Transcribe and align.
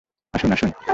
আসুন, 0.33 0.51
আসুন! 0.51 0.71